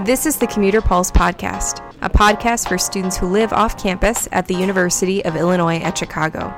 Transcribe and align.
This 0.00 0.26
is 0.26 0.36
the 0.36 0.48
Commuter 0.48 0.82
Pulse 0.82 1.12
Podcast, 1.12 1.80
a 2.02 2.10
podcast 2.10 2.68
for 2.68 2.76
students 2.76 3.16
who 3.16 3.26
live 3.26 3.52
off 3.52 3.80
campus 3.80 4.28
at 4.32 4.46
the 4.48 4.54
University 4.54 5.24
of 5.24 5.36
Illinois 5.36 5.78
at 5.78 5.96
Chicago. 5.96 6.52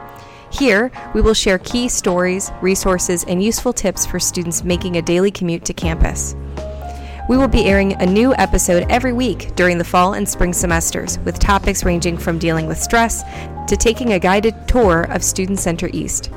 Here, 0.50 0.90
we 1.14 1.20
will 1.20 1.34
share 1.34 1.58
key 1.58 1.88
stories, 1.90 2.50
resources, 2.62 3.24
and 3.24 3.42
useful 3.42 3.74
tips 3.74 4.06
for 4.06 4.18
students 4.18 4.64
making 4.64 4.96
a 4.96 5.02
daily 5.02 5.30
commute 5.30 5.66
to 5.66 5.74
campus. 5.74 6.34
We 7.28 7.36
will 7.36 7.46
be 7.46 7.66
airing 7.66 7.92
a 8.00 8.06
new 8.06 8.34
episode 8.36 8.86
every 8.88 9.12
week 9.12 9.54
during 9.54 9.76
the 9.76 9.84
fall 9.84 10.14
and 10.14 10.26
spring 10.26 10.54
semesters, 10.54 11.18
with 11.20 11.38
topics 11.38 11.84
ranging 11.84 12.16
from 12.16 12.38
dealing 12.38 12.66
with 12.66 12.78
stress 12.78 13.22
to 13.68 13.76
taking 13.76 14.14
a 14.14 14.18
guided 14.18 14.66
tour 14.66 15.02
of 15.12 15.22
Student 15.22 15.60
Center 15.60 15.90
East. 15.92 16.30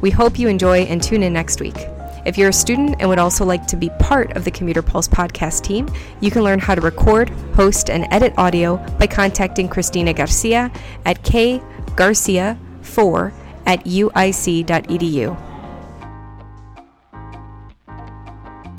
We 0.00 0.10
hope 0.10 0.38
you 0.38 0.48
enjoy 0.48 0.82
and 0.82 1.02
tune 1.02 1.24
in 1.24 1.32
next 1.32 1.60
week. 1.60 1.76
If 2.24 2.38
you're 2.38 2.48
a 2.48 2.54
student 2.54 2.96
and 3.00 3.08
would 3.10 3.18
also 3.18 3.44
like 3.44 3.66
to 3.66 3.76
be 3.76 3.90
part 4.00 4.34
of 4.36 4.44
the 4.44 4.50
Commuter 4.50 4.80
Pulse 4.80 5.08
podcast 5.08 5.62
team, 5.62 5.88
you 6.20 6.30
can 6.30 6.42
learn 6.42 6.58
how 6.58 6.74
to 6.74 6.80
record, 6.80 7.28
host, 7.54 7.90
and 7.90 8.06
edit 8.10 8.32
audio 8.38 8.78
by 8.98 9.06
contacting 9.06 9.68
Christina 9.68 10.14
Garcia 10.14 10.72
at 11.04 11.22
kgarcia4 11.22 13.32
at 13.66 13.84
uic.edu. 13.84 15.36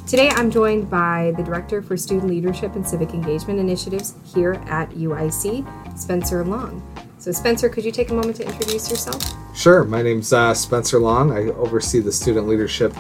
Today 0.08 0.30
I'm 0.30 0.50
joined 0.50 0.90
by 0.90 1.34
the 1.36 1.44
Director 1.44 1.82
for 1.82 1.98
Student 1.98 2.30
Leadership 2.30 2.76
and 2.76 2.88
Civic 2.88 3.14
Engagement 3.14 3.60
Initiatives 3.60 4.16
here 4.34 4.54
at 4.68 4.90
UIC, 4.92 5.98
Spencer 5.98 6.44
Long. 6.44 6.82
So, 7.18 7.32
Spencer, 7.32 7.70
could 7.70 7.84
you 7.84 7.92
take 7.92 8.12
a 8.12 8.14
moment 8.14 8.38
to 8.38 8.46
introduce 8.46 8.90
yourself? 8.90 9.24
Sure. 9.56 9.84
My 9.84 10.04
name's 10.04 10.32
uh, 10.32 10.54
Spencer 10.54 11.00
Long. 11.00 11.32
I 11.32 11.48
oversee 11.54 12.00
the 12.00 12.12
Student 12.12 12.48
Leadership 12.48 12.94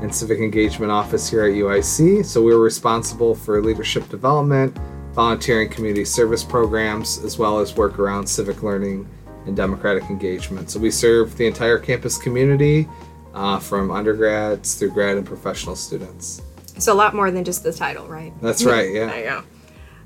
and 0.00 0.14
Civic 0.14 0.38
Engagement 0.38 0.90
Office 0.90 1.28
here 1.28 1.44
at 1.44 1.52
UIC. 1.52 2.24
So, 2.24 2.42
we're 2.42 2.58
responsible 2.58 3.34
for 3.34 3.62
leadership 3.62 4.08
development, 4.08 4.76
volunteering 5.12 5.68
community 5.68 6.04
service 6.04 6.42
programs, 6.42 7.22
as 7.24 7.38
well 7.38 7.58
as 7.58 7.76
work 7.76 7.98
around 7.98 8.26
civic 8.26 8.62
learning 8.62 9.08
and 9.46 9.56
democratic 9.56 10.04
engagement. 10.10 10.70
So, 10.70 10.80
we 10.80 10.90
serve 10.90 11.36
the 11.36 11.46
entire 11.46 11.78
campus 11.78 12.18
community 12.18 12.88
uh, 13.34 13.58
from 13.58 13.90
undergrads 13.90 14.74
through 14.74 14.90
grad 14.90 15.16
and 15.16 15.26
professional 15.26 15.76
students. 15.76 16.42
So, 16.78 16.92
a 16.92 16.94
lot 16.94 17.14
more 17.14 17.30
than 17.30 17.44
just 17.44 17.62
the 17.62 17.72
title, 17.72 18.08
right? 18.08 18.32
That's 18.40 18.64
right, 18.64 18.90
yeah. 18.92 19.06
There 19.06 19.18
you 19.18 19.24
go. 19.24 19.42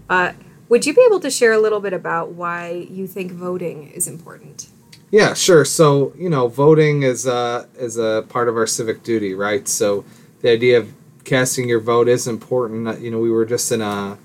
Uh, 0.09 0.33
would 0.69 0.87
you 0.87 0.95
be 0.95 1.03
able 1.06 1.20
to 1.20 1.31
share 1.31 1.53
a 1.53 1.59
little 1.59 1.81
bit 1.81 1.92
about 1.92 2.33
why 2.33 2.87
you 2.91 3.06
think 3.06 3.33
voting 3.33 3.91
is 3.91 4.09
important? 4.09 4.69
Yeah, 5.10 5.34
sure. 5.34 5.64
So 5.64 6.12
you 6.16 6.28
know, 6.28 6.48
voting 6.48 7.02
is 7.02 7.27
a 7.27 7.69
is 7.77 7.98
a 7.98 8.24
part 8.28 8.48
of 8.48 8.56
our 8.56 8.66
civic 8.66 9.02
duty, 9.02 9.34
right? 9.34 9.66
So 9.69 10.05
the 10.41 10.50
idea 10.50 10.78
of 10.78 10.92
casting 11.24 11.69
your 11.69 11.80
vote 11.80 12.08
is 12.08 12.27
important. 12.27 13.00
You 13.00 13.10
know, 13.10 13.19
we 13.19 13.30
were 13.30 13.44
just 13.44 13.70
in 13.72 13.80
a 13.80 14.19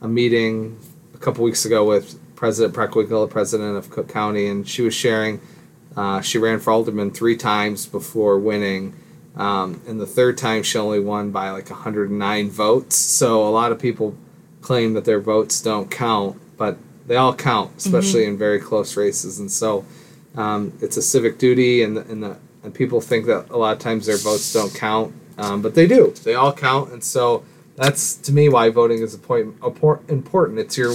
a 0.00 0.08
meeting 0.08 0.78
a 1.14 1.18
couple 1.18 1.44
weeks 1.44 1.64
ago 1.64 1.84
with 1.84 2.18
President 2.36 2.74
Preckwinkle, 2.74 3.30
president 3.30 3.76
of 3.76 3.90
Cook 3.90 4.08
County, 4.08 4.46
and 4.46 4.68
she 4.68 4.82
was 4.82 4.94
sharing. 4.94 5.40
Uh, 5.96 6.20
she 6.20 6.38
ran 6.38 6.58
for 6.58 6.72
alderman 6.72 7.10
three 7.10 7.36
times 7.36 7.86
before 7.86 8.38
winning, 8.38 8.94
um, 9.36 9.80
and 9.86 10.00
the 10.00 10.06
third 10.06 10.36
time 10.36 10.62
she 10.62 10.76
only 10.76 11.00
won 11.00 11.30
by 11.30 11.50
like 11.50 11.70
109 11.70 12.50
votes. 12.50 12.96
So 12.96 13.46
a 13.46 13.50
lot 13.50 13.72
of 13.72 13.78
people 13.78 14.16
claim 14.60 14.94
that 14.94 15.04
their 15.04 15.20
votes 15.20 15.60
don't 15.60 15.90
count, 15.90 16.40
but 16.56 16.76
they 17.06 17.16
all 17.16 17.34
count, 17.34 17.72
especially 17.76 18.22
mm-hmm. 18.22 18.32
in 18.32 18.38
very 18.38 18.58
close 18.58 18.96
races. 18.96 19.38
And 19.38 19.50
so 19.50 19.84
um, 20.36 20.72
it's 20.80 20.96
a 20.96 21.02
civic 21.02 21.38
duty, 21.38 21.82
and 21.82 21.96
the, 21.96 22.02
and 22.02 22.22
the 22.22 22.36
and 22.62 22.74
people 22.74 23.00
think 23.00 23.26
that 23.26 23.50
a 23.50 23.56
lot 23.56 23.76
of 23.76 23.78
times 23.78 24.06
their 24.06 24.16
votes 24.16 24.52
don't 24.52 24.74
count, 24.74 25.14
um, 25.38 25.60
but 25.62 25.74
they 25.74 25.86
do. 25.86 26.12
They 26.24 26.34
all 26.34 26.52
count, 26.52 26.92
and 26.92 27.04
so 27.04 27.44
that's 27.76 28.14
to 28.16 28.32
me 28.32 28.48
why 28.48 28.70
voting 28.70 29.02
is 29.02 29.14
important. 29.14 30.58
It's 30.58 30.76
your 30.76 30.94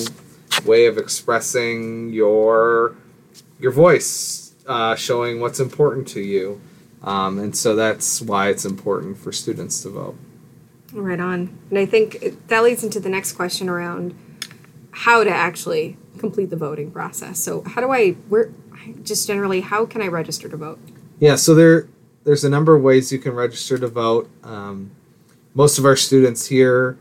way 0.65 0.87
of 0.87 0.97
expressing 0.97 2.09
your 2.09 2.95
your 3.59 3.71
voice, 3.71 4.55
uh, 4.67 4.95
showing 4.95 5.39
what's 5.39 5.59
important 5.59 6.07
to 6.09 6.21
you, 6.21 6.59
um, 7.03 7.39
and 7.39 7.55
so 7.55 7.75
that's 7.75 8.21
why 8.21 8.49
it's 8.49 8.65
important 8.65 9.17
for 9.17 9.31
students 9.31 9.81
to 9.83 9.89
vote. 9.89 10.17
Right 10.91 11.19
on. 11.19 11.57
And 11.69 11.77
I 11.77 11.85
think 11.85 12.47
that 12.47 12.63
leads 12.63 12.83
into 12.83 12.99
the 12.99 13.09
next 13.09 13.33
question 13.33 13.69
around 13.69 14.15
how 14.91 15.23
to 15.23 15.29
actually 15.29 15.97
complete 16.17 16.49
the 16.49 16.55
voting 16.55 16.91
process. 16.91 17.39
So 17.39 17.61
how 17.61 17.81
do 17.81 17.91
I 17.91 18.11
where 18.27 18.51
just 19.03 19.27
generally 19.27 19.61
how 19.61 19.85
can 19.85 20.01
I 20.01 20.07
register 20.07 20.49
to 20.49 20.57
vote? 20.57 20.79
Yeah, 21.19 21.35
so 21.35 21.55
there 21.55 21.87
there's 22.23 22.43
a 22.43 22.49
number 22.49 22.75
of 22.75 22.83
ways 22.83 23.11
you 23.11 23.19
can 23.19 23.33
register 23.33 23.77
to 23.77 23.87
vote. 23.87 24.29
Um, 24.43 24.91
most 25.53 25.79
of 25.79 25.85
our 25.85 25.95
students 25.95 26.47
here 26.47 26.97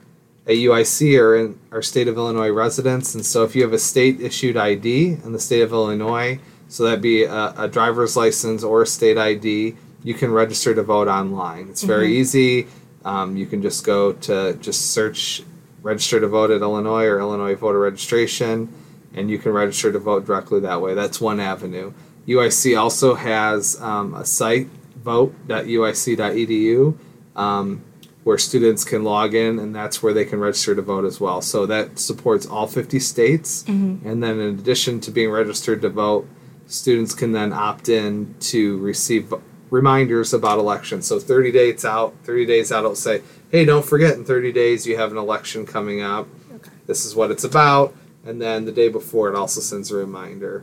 at 0.46 0.54
UIC 0.54 1.18
are 1.20 1.36
in 1.36 1.58
our 1.70 1.82
state 1.82 2.08
of 2.08 2.16
Illinois 2.16 2.50
residents, 2.50 3.14
and 3.14 3.24
so 3.24 3.44
if 3.44 3.54
you 3.54 3.62
have 3.62 3.72
a 3.72 3.78
state 3.78 4.20
issued 4.20 4.56
ID 4.56 5.18
in 5.24 5.32
the 5.32 5.40
state 5.40 5.62
of 5.62 5.72
Illinois, 5.72 6.40
so 6.68 6.84
that'd 6.84 7.02
be 7.02 7.24
a, 7.24 7.54
a 7.56 7.68
driver's 7.68 8.16
license 8.16 8.62
or 8.62 8.82
a 8.82 8.86
state 8.86 9.18
ID, 9.18 9.76
you 10.02 10.14
can 10.14 10.30
register 10.30 10.74
to 10.74 10.82
vote 10.82 11.08
online. 11.08 11.68
It's 11.68 11.82
very 11.82 12.08
mm-hmm. 12.08 12.20
easy. 12.20 12.66
Um, 13.04 13.36
you 13.36 13.46
can 13.46 13.62
just 13.62 13.84
go 13.84 14.12
to 14.12 14.54
just 14.54 14.92
search 14.92 15.42
register 15.82 16.20
to 16.20 16.28
vote 16.28 16.50
at 16.50 16.60
Illinois 16.60 17.04
or 17.04 17.20
Illinois 17.20 17.54
voter 17.54 17.80
registration, 17.80 18.72
and 19.14 19.30
you 19.30 19.38
can 19.38 19.52
register 19.52 19.92
to 19.92 19.98
vote 19.98 20.26
directly 20.26 20.60
that 20.60 20.80
way. 20.80 20.94
That's 20.94 21.20
one 21.20 21.40
avenue. 21.40 21.92
UIC 22.26 22.78
also 22.78 23.14
has 23.14 23.80
um, 23.80 24.14
a 24.14 24.24
site, 24.24 24.68
vote.uic.edu, 24.96 26.98
um, 27.36 27.82
where 28.24 28.36
students 28.36 28.84
can 28.84 29.04
log 29.04 29.34
in, 29.34 29.58
and 29.58 29.74
that's 29.74 30.02
where 30.02 30.12
they 30.12 30.26
can 30.26 30.38
register 30.38 30.74
to 30.74 30.82
vote 30.82 31.06
as 31.06 31.20
well. 31.20 31.40
So 31.40 31.64
that 31.66 31.98
supports 31.98 32.44
all 32.44 32.66
50 32.66 33.00
states. 33.00 33.64
Mm-hmm. 33.64 34.06
And 34.06 34.22
then, 34.22 34.38
in 34.38 34.58
addition 34.58 35.00
to 35.00 35.10
being 35.10 35.30
registered 35.30 35.80
to 35.82 35.88
vote, 35.88 36.28
students 36.66 37.14
can 37.14 37.32
then 37.32 37.54
opt 37.54 37.88
in 37.88 38.34
to 38.40 38.76
receive 38.78 39.32
reminders 39.70 40.34
about 40.34 40.58
elections. 40.58 41.06
So 41.06 41.18
30 41.18 41.52
days 41.52 41.84
out, 41.84 42.14
30 42.24 42.46
days 42.46 42.72
out, 42.72 42.80
it'll 42.80 42.94
say, 42.94 43.22
hey, 43.50 43.64
don't 43.64 43.84
forget 43.84 44.16
in 44.16 44.24
30 44.24 44.52
days 44.52 44.86
you 44.86 44.96
have 44.98 45.10
an 45.10 45.18
election 45.18 45.66
coming 45.66 46.02
up. 46.02 46.26
Okay. 46.52 46.70
This 46.86 47.04
is 47.04 47.14
what 47.14 47.30
it's 47.30 47.44
about. 47.44 47.94
And 48.28 48.42
then 48.42 48.66
the 48.66 48.72
day 48.72 48.90
before, 48.90 49.30
it 49.30 49.34
also 49.34 49.62
sends 49.62 49.90
a 49.90 49.96
reminder. 49.96 50.62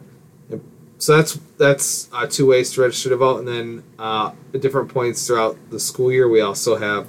And 0.51 0.61
so 0.99 1.17
that's 1.17 1.33
that's 1.57 2.07
uh, 2.13 2.27
two 2.27 2.45
ways 2.45 2.71
to 2.73 2.81
register 2.81 3.09
to 3.09 3.17
vote. 3.17 3.39
And 3.39 3.47
then 3.47 3.83
uh, 3.97 4.33
at 4.53 4.61
different 4.61 4.93
points 4.93 5.25
throughout 5.25 5.57
the 5.71 5.79
school 5.79 6.11
year, 6.11 6.29
we 6.29 6.41
also 6.41 6.75
have 6.75 7.07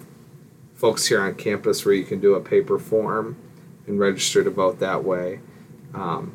folks 0.74 1.06
here 1.08 1.20
on 1.20 1.34
campus 1.34 1.84
where 1.84 1.94
you 1.94 2.04
can 2.04 2.20
do 2.20 2.34
a 2.34 2.40
paper 2.40 2.78
form 2.78 3.36
and 3.86 4.00
register 4.00 4.42
to 4.42 4.48
vote 4.48 4.80
that 4.80 5.04
way. 5.04 5.40
Um, 5.92 6.32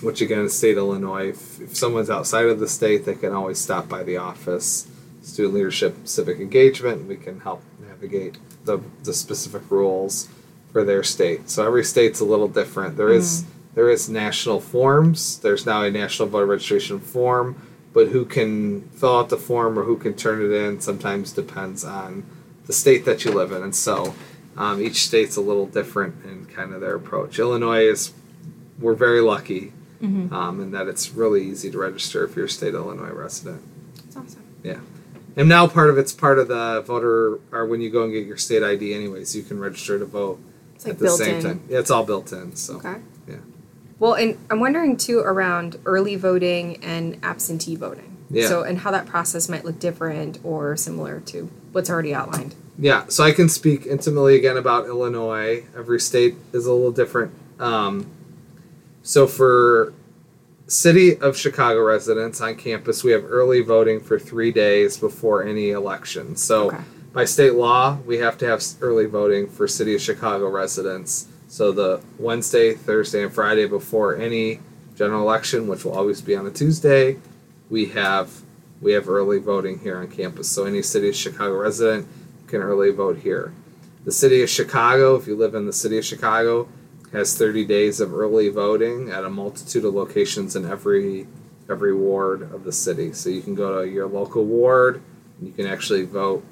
which 0.00 0.22
again 0.22 0.40
is 0.40 0.56
state 0.56 0.78
Illinois. 0.78 1.28
If, 1.28 1.60
if 1.60 1.76
someone's 1.76 2.08
outside 2.08 2.46
of 2.46 2.58
the 2.60 2.68
state, 2.68 3.04
they 3.04 3.14
can 3.14 3.34
always 3.34 3.58
stop 3.58 3.90
by 3.90 4.02
the 4.02 4.16
office, 4.16 4.88
student 5.20 5.54
leadership, 5.54 6.08
civic 6.08 6.40
engagement. 6.40 7.06
We 7.06 7.16
can 7.16 7.40
help 7.40 7.62
navigate 7.78 8.38
the, 8.64 8.80
the 9.02 9.12
specific 9.12 9.70
rules 9.70 10.30
for 10.74 10.82
their 10.82 11.04
state. 11.04 11.48
So 11.48 11.64
every 11.64 11.84
state's 11.84 12.18
a 12.18 12.24
little 12.24 12.48
different. 12.48 12.96
There 12.96 13.08
is 13.08 13.42
mm-hmm. 13.42 13.74
there 13.76 13.88
is 13.88 14.08
national 14.08 14.60
forms. 14.60 15.38
There's 15.38 15.64
now 15.64 15.84
a 15.84 15.90
national 15.90 16.28
voter 16.28 16.46
registration 16.46 16.98
form, 16.98 17.54
but 17.92 18.08
who 18.08 18.24
can 18.24 18.82
fill 18.90 19.20
out 19.20 19.28
the 19.28 19.36
form 19.36 19.78
or 19.78 19.84
who 19.84 19.96
can 19.96 20.14
turn 20.14 20.44
it 20.44 20.50
in 20.50 20.80
sometimes 20.80 21.32
depends 21.32 21.84
on 21.84 22.26
the 22.66 22.72
state 22.72 23.04
that 23.04 23.24
you 23.24 23.30
live 23.30 23.52
in, 23.52 23.62
and 23.62 23.76
so 23.76 24.16
um, 24.56 24.82
each 24.82 25.06
state's 25.06 25.36
a 25.36 25.40
little 25.40 25.66
different 25.66 26.24
in 26.24 26.46
kind 26.46 26.74
of 26.74 26.80
their 26.80 26.96
approach. 26.96 27.38
Illinois 27.38 27.84
is 27.84 28.12
we're 28.80 28.94
very 28.94 29.20
lucky 29.20 29.72
mm-hmm. 30.02 30.34
um, 30.34 30.60
and 30.60 30.74
that 30.74 30.88
it's 30.88 31.10
really 31.10 31.44
easy 31.44 31.70
to 31.70 31.78
register 31.78 32.24
if 32.24 32.34
you're 32.34 32.46
a 32.46 32.48
state 32.48 32.74
Illinois 32.74 33.12
resident. 33.12 33.62
That's 33.94 34.16
awesome. 34.16 34.42
Yeah. 34.64 34.80
And 35.36 35.48
now 35.48 35.68
part 35.68 35.88
of 35.88 35.98
it's 35.98 36.12
part 36.12 36.40
of 36.40 36.48
the 36.48 36.82
voter, 36.84 37.38
or 37.52 37.64
when 37.64 37.80
you 37.80 37.90
go 37.90 38.02
and 38.02 38.12
get 38.12 38.26
your 38.26 38.36
state 38.36 38.64
ID, 38.64 38.92
anyways, 38.92 39.36
you 39.36 39.44
can 39.44 39.60
register 39.60 40.00
to 40.00 40.04
vote 40.04 40.40
it's 40.74 40.84
like 40.84 40.94
at 40.94 41.00
the 41.00 41.10
same 41.10 41.36
in. 41.36 41.42
time. 41.42 41.62
Yeah, 41.68 41.78
it's 41.78 41.90
all 41.90 42.04
built 42.04 42.32
in. 42.32 42.56
So. 42.56 42.76
Okay. 42.76 42.96
Yeah. 43.28 43.36
Well, 43.98 44.14
and 44.14 44.38
I'm 44.50 44.60
wondering 44.60 44.96
too 44.96 45.20
around 45.20 45.78
early 45.84 46.16
voting 46.16 46.82
and 46.82 47.18
absentee 47.22 47.76
voting. 47.76 48.16
Yeah. 48.30 48.48
So, 48.48 48.62
and 48.62 48.78
how 48.78 48.90
that 48.90 49.06
process 49.06 49.48
might 49.48 49.64
look 49.64 49.78
different 49.78 50.38
or 50.42 50.76
similar 50.76 51.20
to 51.20 51.50
what's 51.72 51.90
already 51.90 52.14
outlined. 52.14 52.54
Yeah. 52.78 53.06
So 53.08 53.22
I 53.22 53.32
can 53.32 53.48
speak 53.48 53.86
intimately 53.86 54.36
again 54.36 54.56
about 54.56 54.86
Illinois. 54.86 55.64
Every 55.76 56.00
state 56.00 56.34
is 56.52 56.66
a 56.66 56.72
little 56.72 56.92
different. 56.92 57.32
Um, 57.60 58.06
so 59.02 59.26
for 59.26 59.92
City 60.66 61.16
of 61.18 61.36
Chicago 61.36 61.84
residents 61.84 62.40
on 62.40 62.56
campus, 62.56 63.04
we 63.04 63.12
have 63.12 63.24
early 63.24 63.60
voting 63.60 64.00
for 64.00 64.18
three 64.18 64.50
days 64.50 64.96
before 64.96 65.44
any 65.44 65.70
election. 65.70 66.36
So 66.36 66.68
okay. 66.68 66.82
By 67.14 67.24
state 67.24 67.54
law, 67.54 67.96
we 68.04 68.18
have 68.18 68.36
to 68.38 68.46
have 68.46 68.62
early 68.80 69.06
voting 69.06 69.46
for 69.46 69.68
City 69.68 69.94
of 69.94 70.00
Chicago 70.00 70.48
residents. 70.48 71.28
So 71.46 71.70
the 71.70 72.02
Wednesday, 72.18 72.74
Thursday, 72.74 73.22
and 73.22 73.32
Friday 73.32 73.66
before 73.66 74.16
any 74.16 74.58
general 74.96 75.22
election, 75.22 75.68
which 75.68 75.84
will 75.84 75.96
always 75.96 76.20
be 76.20 76.34
on 76.34 76.44
a 76.44 76.50
Tuesday, 76.50 77.18
we 77.70 77.86
have 77.86 78.42
we 78.82 78.92
have 78.92 79.08
early 79.08 79.38
voting 79.38 79.78
here 79.78 79.96
on 79.96 80.08
campus. 80.08 80.50
So 80.50 80.64
any 80.64 80.82
City 80.82 81.08
of 81.08 81.14
Chicago 81.14 81.56
resident 81.56 82.08
can 82.48 82.60
early 82.60 82.90
vote 82.90 83.18
here. 83.18 83.54
The 84.04 84.12
city 84.12 84.42
of 84.42 84.50
Chicago, 84.50 85.14
if 85.14 85.26
you 85.26 85.36
live 85.36 85.54
in 85.54 85.64
the 85.64 85.72
city 85.72 85.96
of 85.96 86.04
Chicago, 86.04 86.68
has 87.12 87.38
30 87.38 87.64
days 87.64 88.00
of 88.00 88.12
early 88.12 88.48
voting 88.48 89.10
at 89.10 89.24
a 89.24 89.30
multitude 89.30 89.84
of 89.84 89.94
locations 89.94 90.56
in 90.56 90.68
every 90.68 91.28
every 91.70 91.94
ward 91.94 92.42
of 92.42 92.64
the 92.64 92.72
city. 92.72 93.12
So 93.12 93.30
you 93.30 93.40
can 93.40 93.54
go 93.54 93.80
to 93.80 93.88
your 93.88 94.08
local 94.08 94.44
ward, 94.44 95.00
and 95.38 95.46
you 95.46 95.54
can 95.54 95.66
actually 95.66 96.04
vote 96.04 96.44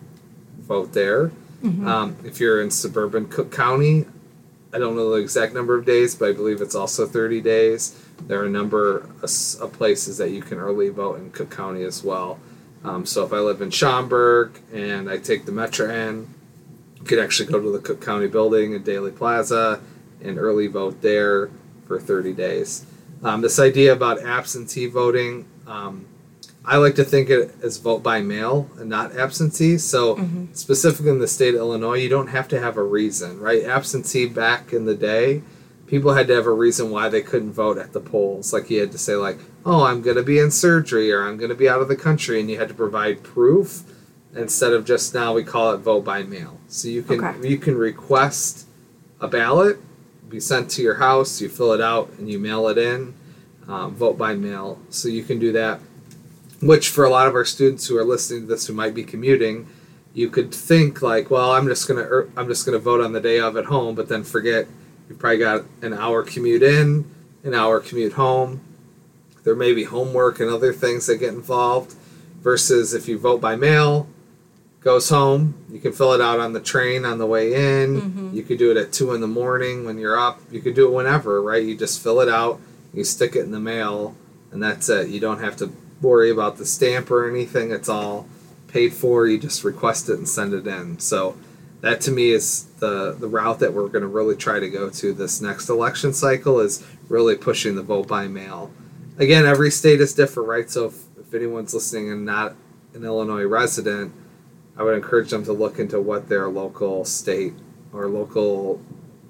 vote 0.62 0.92
there. 0.92 1.28
Mm-hmm. 1.62 1.86
Um, 1.86 2.16
if 2.24 2.40
you're 2.40 2.60
in 2.60 2.70
suburban 2.70 3.28
Cook 3.28 3.52
County, 3.52 4.06
I 4.72 4.78
don't 4.78 4.96
know 4.96 5.10
the 5.10 5.16
exact 5.16 5.52
number 5.52 5.76
of 5.76 5.84
days, 5.84 6.14
but 6.14 6.30
I 6.30 6.32
believe 6.32 6.60
it's 6.60 6.74
also 6.74 7.06
30 7.06 7.40
days. 7.40 7.98
There 8.26 8.40
are 8.40 8.46
a 8.46 8.50
number 8.50 9.08
of 9.22 9.72
places 9.74 10.18
that 10.18 10.30
you 10.30 10.40
can 10.40 10.58
early 10.58 10.88
vote 10.88 11.20
in 11.20 11.30
Cook 11.30 11.50
County 11.50 11.82
as 11.84 12.02
well. 12.02 12.38
Um, 12.84 13.06
so 13.06 13.24
if 13.24 13.32
I 13.32 13.38
live 13.38 13.60
in 13.60 13.70
Schaumburg 13.70 14.60
and 14.72 15.10
I 15.10 15.18
take 15.18 15.44
the 15.44 15.52
Metra 15.52 16.08
in, 16.08 16.28
you 16.98 17.04
can 17.04 17.18
actually 17.18 17.50
go 17.50 17.60
to 17.60 17.70
the 17.70 17.78
Cook 17.78 18.00
County 18.00 18.28
building 18.28 18.72
in 18.72 18.82
Daley 18.82 19.10
Plaza 19.10 19.80
and 20.22 20.38
early 20.38 20.68
vote 20.68 21.02
there 21.02 21.50
for 21.86 22.00
30 22.00 22.32
days. 22.32 22.86
Um, 23.22 23.40
this 23.40 23.58
idea 23.58 23.92
about 23.92 24.22
absentee 24.22 24.86
voting, 24.86 25.46
um, 25.66 26.06
I 26.64 26.76
like 26.76 26.94
to 26.96 27.04
think 27.04 27.28
it 27.28 27.54
as 27.62 27.78
vote 27.78 28.02
by 28.02 28.20
mail 28.22 28.70
and 28.78 28.88
not 28.88 29.16
absentee. 29.16 29.78
So, 29.78 30.16
mm-hmm. 30.16 30.52
specifically 30.52 31.10
in 31.10 31.18
the 31.18 31.26
state 31.26 31.54
of 31.54 31.60
Illinois, 31.60 31.98
you 31.98 32.08
don't 32.08 32.28
have 32.28 32.46
to 32.48 32.60
have 32.60 32.76
a 32.76 32.84
reason, 32.84 33.40
right? 33.40 33.64
Absentee 33.64 34.26
back 34.26 34.72
in 34.72 34.84
the 34.84 34.94
day, 34.94 35.42
people 35.86 36.14
had 36.14 36.28
to 36.28 36.34
have 36.34 36.46
a 36.46 36.52
reason 36.52 36.90
why 36.90 37.08
they 37.08 37.20
couldn't 37.20 37.52
vote 37.52 37.78
at 37.78 37.92
the 37.92 38.00
polls. 38.00 38.52
Like 38.52 38.70
you 38.70 38.80
had 38.80 38.92
to 38.92 38.98
say, 38.98 39.16
like, 39.16 39.38
oh, 39.66 39.84
I'm 39.84 40.02
going 40.02 40.16
to 40.16 40.22
be 40.22 40.38
in 40.38 40.50
surgery 40.50 41.12
or 41.12 41.26
I'm 41.26 41.36
going 41.36 41.50
to 41.50 41.56
be 41.56 41.68
out 41.68 41.82
of 41.82 41.88
the 41.88 41.96
country, 41.96 42.40
and 42.40 42.48
you 42.48 42.58
had 42.58 42.68
to 42.68 42.74
provide 42.74 43.24
proof 43.24 43.82
instead 44.34 44.72
of 44.72 44.86
just 44.86 45.14
now 45.14 45.34
we 45.34 45.44
call 45.44 45.72
it 45.72 45.78
vote 45.78 46.04
by 46.04 46.22
mail. 46.22 46.58
So 46.68 46.88
you 46.88 47.02
can 47.02 47.24
okay. 47.24 47.48
you 47.48 47.58
can 47.58 47.76
request 47.76 48.66
a 49.20 49.28
ballot, 49.28 49.78
be 50.28 50.40
sent 50.40 50.70
to 50.70 50.82
your 50.82 50.94
house, 50.94 51.40
you 51.40 51.48
fill 51.48 51.72
it 51.72 51.80
out, 51.80 52.10
and 52.18 52.30
you 52.30 52.38
mail 52.38 52.68
it 52.68 52.78
in. 52.78 53.14
Um, 53.68 53.94
vote 53.94 54.18
by 54.18 54.34
mail. 54.34 54.80
So 54.90 55.08
you 55.08 55.22
can 55.22 55.38
do 55.38 55.52
that. 55.52 55.80
Which 56.62 56.88
for 56.88 57.04
a 57.04 57.10
lot 57.10 57.26
of 57.26 57.34
our 57.34 57.44
students 57.44 57.86
who 57.86 57.98
are 57.98 58.04
listening 58.04 58.42
to 58.42 58.46
this 58.46 58.66
who 58.66 58.72
might 58.72 58.94
be 58.94 59.04
commuting, 59.04 59.68
you 60.14 60.30
could 60.30 60.54
think 60.54 61.02
like, 61.02 61.30
well, 61.30 61.52
I'm 61.52 61.66
just 61.66 61.88
gonna 61.88 62.02
er, 62.02 62.30
I'm 62.36 62.48
just 62.48 62.64
gonna 62.64 62.78
vote 62.78 63.00
on 63.00 63.12
the 63.12 63.20
day 63.20 63.40
of 63.40 63.56
at 63.56 63.66
home, 63.66 63.94
but 63.94 64.08
then 64.08 64.22
forget 64.22 64.66
you've 65.08 65.18
probably 65.18 65.38
got 65.38 65.64
an 65.82 65.92
hour 65.92 66.22
commute 66.22 66.62
in, 66.62 67.10
an 67.42 67.54
hour 67.54 67.80
commute 67.80 68.12
home 68.12 68.60
there 69.44 69.54
may 69.56 69.72
be 69.72 69.84
homework 69.84 70.40
and 70.40 70.50
other 70.50 70.72
things 70.72 71.06
that 71.06 71.16
get 71.16 71.34
involved. 71.34 71.94
Versus 72.40 72.92
if 72.92 73.06
you 73.06 73.18
vote 73.18 73.40
by 73.40 73.54
mail, 73.54 74.08
goes 74.80 75.08
home. 75.08 75.54
You 75.70 75.78
can 75.78 75.92
fill 75.92 76.12
it 76.12 76.20
out 76.20 76.40
on 76.40 76.52
the 76.52 76.60
train 76.60 77.04
on 77.04 77.18
the 77.18 77.26
way 77.26 77.54
in. 77.54 78.00
Mm-hmm. 78.00 78.34
You 78.34 78.42
could 78.42 78.58
do 78.58 78.72
it 78.72 78.76
at 78.76 78.92
two 78.92 79.14
in 79.14 79.20
the 79.20 79.28
morning 79.28 79.84
when 79.84 79.96
you're 79.96 80.18
up. 80.18 80.40
You 80.50 80.60
could 80.60 80.74
do 80.74 80.88
it 80.88 80.92
whenever, 80.92 81.40
right? 81.40 81.62
You 81.62 81.76
just 81.76 82.02
fill 82.02 82.20
it 82.20 82.28
out, 82.28 82.60
you 82.92 83.04
stick 83.04 83.36
it 83.36 83.40
in 83.40 83.52
the 83.52 83.60
mail, 83.60 84.16
and 84.50 84.60
that's 84.60 84.88
it. 84.88 85.08
You 85.08 85.20
don't 85.20 85.38
have 85.38 85.56
to 85.58 85.72
worry 86.02 86.30
about 86.30 86.58
the 86.58 86.66
stamp 86.66 87.10
or 87.10 87.28
anything. 87.30 87.70
It's 87.70 87.88
all 87.88 88.28
paid 88.68 88.92
for. 88.92 89.26
You 89.26 89.38
just 89.38 89.64
request 89.64 90.08
it 90.08 90.18
and 90.18 90.28
send 90.28 90.52
it 90.52 90.66
in. 90.66 90.98
So 90.98 91.36
that 91.80 92.00
to 92.02 92.10
me 92.10 92.30
is 92.30 92.64
the 92.80 93.16
the 93.18 93.28
route 93.28 93.60
that 93.60 93.72
we're 93.72 93.88
going 93.88 94.02
to 94.02 94.08
really 94.08 94.36
try 94.36 94.60
to 94.60 94.68
go 94.68 94.90
to 94.90 95.12
this 95.12 95.40
next 95.40 95.68
election 95.68 96.12
cycle 96.12 96.60
is 96.60 96.86
really 97.08 97.36
pushing 97.36 97.76
the 97.76 97.82
vote 97.82 98.08
by 98.08 98.28
mail 98.28 98.70
again, 99.18 99.46
every 99.46 99.70
state 99.70 100.00
is 100.00 100.14
different, 100.14 100.48
right? 100.48 100.70
So 100.70 100.86
if, 100.86 100.94
if 101.18 101.34
anyone's 101.34 101.74
listening 101.74 102.10
and 102.10 102.24
not 102.24 102.54
an 102.94 103.04
Illinois 103.04 103.44
resident, 103.44 104.12
I 104.76 104.82
would 104.82 104.94
encourage 104.94 105.30
them 105.30 105.44
to 105.44 105.52
look 105.52 105.78
into 105.78 106.00
what 106.00 106.28
their 106.28 106.48
local 106.48 107.04
state 107.04 107.54
or 107.92 108.08
local 108.08 108.80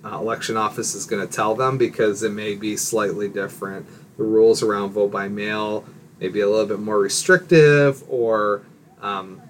uh, 0.05 0.19
election 0.19 0.57
office 0.57 0.95
is 0.95 1.07
going 1.07 1.27
to 1.27 1.33
tell 1.33 1.55
them 1.55 1.79
because 1.79 2.23
it 2.23 2.33
may 2.33 2.55
be 2.55 2.77
slightly 2.77 3.29
different. 3.29 3.87
The 4.17 4.25
rules 4.25 4.63
around 4.63 4.93
vote 4.93 5.11
by 5.11 5.29
mail 5.29 5.85
may 6.23 6.29
be 6.29 6.41
a 6.41 6.49
little 6.49 6.67
bit 6.67 6.79
more 6.79 7.01
restrictive, 7.01 8.05
or 8.09 8.63
um, 9.01 9.43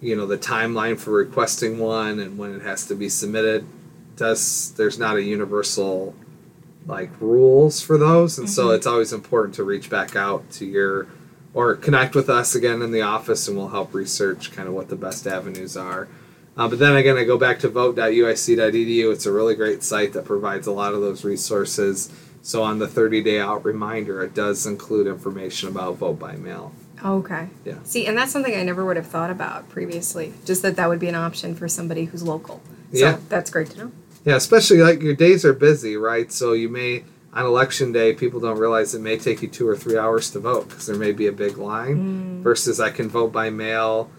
you 0.00 0.16
know 0.16 0.26
the 0.26 0.36
timeline 0.36 0.98
for 0.98 1.12
requesting 1.12 1.78
one 1.78 2.18
and 2.18 2.36
when 2.36 2.54
it 2.54 2.62
has 2.62 2.86
to 2.86 2.94
be 2.96 3.08
submitted. 3.08 3.64
Does 4.16 4.72
there's 4.74 4.98
not 4.98 5.16
a 5.16 5.22
universal 5.22 6.14
like 6.86 7.10
rules 7.20 7.80
for 7.80 7.96
those 7.96 8.38
and 8.38 8.48
mm-hmm. 8.48 8.54
so 8.54 8.70
it's 8.70 8.86
always 8.86 9.12
important 9.12 9.54
to 9.54 9.62
reach 9.62 9.88
back 9.88 10.16
out 10.16 10.50
to 10.50 10.66
your 10.66 11.06
or 11.54 11.76
connect 11.76 12.16
with 12.16 12.28
us 12.28 12.56
again 12.56 12.82
in 12.82 12.90
the 12.90 13.00
office 13.00 13.46
and 13.46 13.56
we'll 13.56 13.68
help 13.68 13.94
research 13.94 14.50
kind 14.50 14.66
of 14.66 14.74
what 14.74 14.88
the 14.88 14.96
best 14.96 15.24
avenues 15.26 15.76
are 15.76 16.08
uh, 16.56 16.66
but 16.66 16.80
then 16.80 16.96
again 16.96 17.16
i 17.16 17.22
go 17.22 17.38
back 17.38 17.60
to 17.60 17.68
vote.uic.edu 17.68 19.12
it's 19.12 19.26
a 19.26 19.32
really 19.32 19.54
great 19.54 19.84
site 19.84 20.12
that 20.12 20.24
provides 20.24 20.66
a 20.66 20.72
lot 20.72 20.92
of 20.92 21.00
those 21.00 21.24
resources 21.24 22.10
so 22.42 22.62
on 22.62 22.78
the 22.78 22.88
30 22.88 23.22
day 23.22 23.40
out 23.40 23.64
reminder 23.64 24.22
it 24.22 24.34
does 24.34 24.66
include 24.66 25.06
information 25.06 25.68
about 25.68 25.96
vote 25.96 26.18
by 26.18 26.36
mail 26.36 26.72
okay 27.04 27.48
yeah 27.64 27.78
see 27.84 28.06
and 28.06 28.16
that's 28.16 28.32
something 28.32 28.54
i 28.54 28.62
never 28.62 28.84
would 28.84 28.96
have 28.96 29.06
thought 29.06 29.30
about 29.30 29.68
previously 29.68 30.34
just 30.44 30.62
that 30.62 30.76
that 30.76 30.88
would 30.88 31.00
be 31.00 31.08
an 31.08 31.14
option 31.14 31.54
for 31.54 31.68
somebody 31.68 32.04
who's 32.06 32.22
local 32.22 32.60
so 32.92 32.98
yeah. 32.98 33.18
that's 33.28 33.50
great 33.50 33.70
to 33.70 33.78
know 33.78 33.92
yeah, 34.24 34.36
especially 34.36 34.78
like 34.78 35.02
your 35.02 35.14
days 35.14 35.44
are 35.44 35.52
busy, 35.52 35.96
right? 35.96 36.30
So 36.30 36.52
you 36.52 36.68
may 36.68 37.04
on 37.32 37.46
election 37.46 37.92
day, 37.92 38.12
people 38.12 38.40
don't 38.40 38.58
realize 38.58 38.94
it 38.94 39.00
may 39.00 39.16
take 39.16 39.40
you 39.40 39.48
two 39.48 39.66
or 39.66 39.74
three 39.76 39.96
hours 39.96 40.30
to 40.32 40.38
vote 40.38 40.68
because 40.68 40.86
there 40.86 40.96
may 40.96 41.12
be 41.12 41.26
a 41.26 41.32
big 41.32 41.56
line. 41.56 41.96
Mm. 41.96 42.42
Versus 42.42 42.78
I 42.78 42.90
can 42.90 43.08
vote 43.08 43.32
by 43.32 43.50
mail 43.50 44.10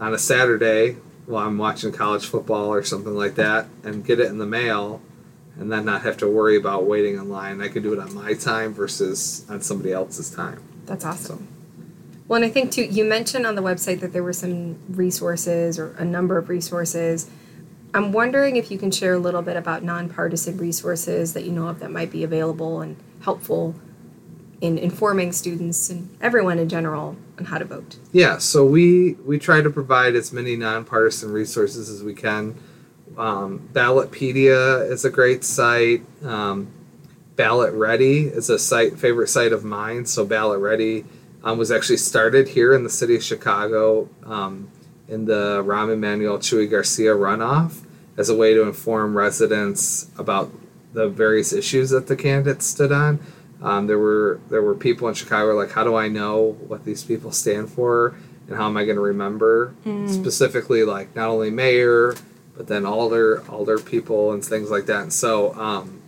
on 0.00 0.14
a 0.14 0.18
Saturday 0.18 0.96
while 1.26 1.46
I'm 1.46 1.58
watching 1.58 1.92
college 1.92 2.26
football 2.26 2.72
or 2.72 2.82
something 2.82 3.14
like 3.14 3.34
that 3.36 3.66
and 3.82 4.04
get 4.04 4.18
it 4.18 4.26
in 4.26 4.38
the 4.38 4.46
mail 4.46 5.00
and 5.58 5.70
then 5.70 5.84
not 5.84 6.02
have 6.02 6.16
to 6.18 6.28
worry 6.28 6.56
about 6.56 6.84
waiting 6.84 7.14
in 7.14 7.28
line. 7.28 7.60
I 7.60 7.68
could 7.68 7.82
do 7.82 7.92
it 7.92 7.98
on 7.98 8.14
my 8.14 8.34
time 8.34 8.74
versus 8.74 9.44
on 9.48 9.60
somebody 9.60 9.92
else's 9.92 10.30
time. 10.30 10.62
That's 10.86 11.04
awesome. 11.04 11.38
So. 11.38 12.14
Well, 12.26 12.42
and 12.42 12.44
I 12.44 12.52
think 12.52 12.72
too, 12.72 12.84
you 12.84 13.04
mentioned 13.04 13.46
on 13.46 13.54
the 13.54 13.62
website 13.62 14.00
that 14.00 14.12
there 14.12 14.22
were 14.22 14.32
some 14.32 14.78
resources 14.88 15.78
or 15.78 15.92
a 15.92 16.04
number 16.04 16.38
of 16.38 16.48
resources 16.48 17.30
I'm 17.94 18.10
wondering 18.10 18.56
if 18.56 18.72
you 18.72 18.78
can 18.78 18.90
share 18.90 19.14
a 19.14 19.18
little 19.18 19.40
bit 19.40 19.56
about 19.56 19.84
nonpartisan 19.84 20.58
resources 20.58 21.32
that 21.34 21.44
you 21.44 21.52
know 21.52 21.68
of 21.68 21.78
that 21.78 21.92
might 21.92 22.10
be 22.10 22.24
available 22.24 22.80
and 22.80 22.96
helpful 23.20 23.76
in 24.60 24.78
informing 24.78 25.30
students 25.30 25.90
and 25.90 26.16
everyone 26.20 26.58
in 26.58 26.68
general 26.68 27.16
on 27.38 27.44
how 27.44 27.58
to 27.58 27.64
vote. 27.64 27.96
Yeah, 28.10 28.38
so 28.38 28.66
we 28.66 29.12
we 29.24 29.38
try 29.38 29.60
to 29.60 29.70
provide 29.70 30.16
as 30.16 30.32
many 30.32 30.56
nonpartisan 30.56 31.30
resources 31.30 31.88
as 31.88 32.02
we 32.02 32.14
can. 32.14 32.56
Um, 33.16 33.68
Ballotpedia 33.72 34.90
is 34.90 35.04
a 35.04 35.10
great 35.10 35.44
site. 35.44 36.02
Um, 36.24 36.72
Ballot 37.36 37.74
Ready 37.74 38.26
is 38.26 38.50
a 38.50 38.58
site 38.58 38.98
favorite 38.98 39.28
site 39.28 39.52
of 39.52 39.64
mine. 39.64 40.06
So 40.06 40.24
Ballot 40.24 40.60
Ready 40.60 41.04
um, 41.42 41.58
was 41.58 41.70
actually 41.70 41.98
started 41.98 42.48
here 42.48 42.74
in 42.74 42.84
the 42.84 42.90
city 42.90 43.16
of 43.16 43.22
Chicago 43.22 44.08
um, 44.24 44.70
in 45.08 45.24
the 45.26 45.62
Rahm 45.64 45.92
Emanuel 45.92 46.38
Chuy 46.38 46.70
Garcia 46.70 47.14
runoff 47.14 47.84
as 48.16 48.28
a 48.28 48.36
way 48.36 48.54
to 48.54 48.62
inform 48.62 49.16
residents 49.16 50.10
about 50.16 50.52
the 50.92 51.08
various 51.08 51.52
issues 51.52 51.90
that 51.90 52.06
the 52.06 52.16
candidates 52.16 52.66
stood 52.66 52.92
on. 52.92 53.20
Um, 53.60 53.86
there 53.86 53.98
were 53.98 54.40
there 54.50 54.62
were 54.62 54.74
people 54.74 55.08
in 55.08 55.14
Chicago 55.14 55.54
like, 55.54 55.72
how 55.72 55.84
do 55.84 55.96
I 55.96 56.08
know 56.08 56.56
what 56.66 56.84
these 56.84 57.02
people 57.02 57.32
stand 57.32 57.70
for, 57.70 58.14
and 58.46 58.56
how 58.56 58.66
am 58.66 58.76
I 58.76 58.84
going 58.84 58.96
to 58.96 59.02
remember 59.02 59.74
mm. 59.84 60.08
specifically 60.08 60.84
like 60.84 61.14
not 61.16 61.28
only 61.28 61.50
mayor, 61.50 62.14
but 62.56 62.66
then 62.66 62.86
alder 62.86 63.42
alder 63.48 63.78
people 63.78 64.32
and 64.32 64.44
things 64.44 64.70
like 64.70 64.86
that. 64.86 65.02
And 65.02 65.12
so 65.12 65.54
um, 65.54 66.02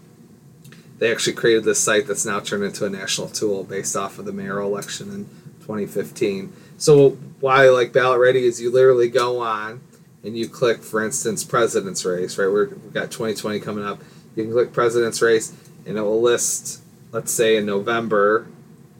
they 0.98 1.10
actually 1.10 1.34
created 1.34 1.64
this 1.64 1.82
site 1.82 2.06
that's 2.06 2.24
now 2.24 2.40
turned 2.40 2.64
into 2.64 2.84
a 2.84 2.90
national 2.90 3.28
tool 3.28 3.64
based 3.64 3.96
off 3.96 4.18
of 4.18 4.24
the 4.24 4.32
mayoral 4.32 4.68
election 4.68 5.10
in 5.10 5.24
2015. 5.60 6.52
So 6.78 7.10
why 7.40 7.64
I 7.64 7.68
like 7.70 7.92
Ballot 7.92 8.20
Ready 8.20 8.44
is 8.44 8.60
you 8.60 8.70
literally 8.70 9.08
go 9.08 9.40
on 9.40 9.80
and 10.22 10.36
you 10.36 10.48
click, 10.48 10.82
for 10.82 11.04
instance, 11.04 11.44
president's 11.44 12.04
race, 12.04 12.36
right? 12.38 12.50
We're, 12.50 12.68
we've 12.68 12.92
got 12.92 13.10
2020 13.10 13.60
coming 13.60 13.84
up. 13.84 14.00
You 14.34 14.44
can 14.44 14.52
click 14.52 14.72
president's 14.72 15.22
race, 15.22 15.52
and 15.86 15.96
it 15.96 16.02
will 16.02 16.20
list, 16.20 16.82
let's 17.12 17.32
say 17.32 17.56
in 17.56 17.64
November, 17.64 18.48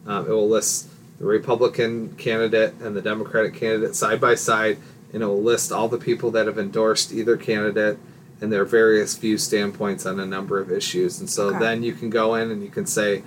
um, 0.06 0.26
it 0.26 0.30
will 0.30 0.48
list 0.48 0.88
the 1.18 1.24
Republican 1.24 2.14
candidate 2.16 2.74
and 2.80 2.94
the 2.94 3.02
Democratic 3.02 3.54
candidate 3.54 3.96
side 3.96 4.20
by 4.20 4.34
side, 4.34 4.78
and 5.12 5.22
it 5.22 5.26
will 5.26 5.42
list 5.42 5.72
all 5.72 5.88
the 5.88 5.98
people 5.98 6.30
that 6.32 6.46
have 6.46 6.58
endorsed 6.58 7.12
either 7.12 7.36
candidate 7.36 7.98
and 8.40 8.52
their 8.52 8.64
various 8.64 9.16
view 9.16 9.38
standpoints 9.38 10.04
on 10.04 10.20
a 10.20 10.26
number 10.26 10.58
of 10.60 10.70
issues. 10.70 11.20
And 11.20 11.28
so 11.28 11.48
okay. 11.48 11.58
then 11.58 11.82
you 11.82 11.94
can 11.94 12.10
go 12.10 12.34
in 12.34 12.50
and 12.50 12.62
you 12.62 12.68
can 12.68 12.86
say, 12.86 13.22